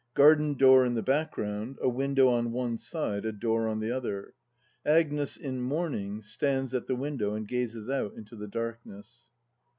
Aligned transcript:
Garden 0.15 0.55
door 0.55 0.83
in 0.83 0.95
the 0.95 1.03
background; 1.03 1.77
a 1.79 1.87
window 1.87 2.27
on 2.27 2.51
one 2.51 2.79
side, 2.79 3.23
a 3.23 3.31
door 3.31 3.67
on 3.67 3.79
the 3.79 3.91
other. 3.91 4.33
Agnes, 4.83 5.37
in 5.37 5.61
mourning, 5.61 6.23
stands 6.23 6.73
at 6.73 6.87
the 6.87 6.95
window 6.95 7.35
and 7.35 7.47
gazes 7.47 7.87
out 7.87 8.15
into 8.15 8.35
the 8.35 8.47
darkness. 8.47 9.29